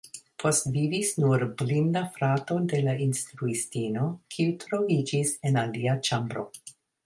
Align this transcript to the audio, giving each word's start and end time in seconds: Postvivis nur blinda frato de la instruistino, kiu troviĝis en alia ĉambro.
Postvivis 0.43 1.11
nur 1.23 1.43
blinda 1.59 2.03
frato 2.15 2.57
de 2.73 2.81
la 2.87 2.97
instruistino, 3.09 4.09
kiu 4.37 4.57
troviĝis 4.67 5.39
en 5.51 5.65
alia 5.67 5.99
ĉambro. 6.11 6.51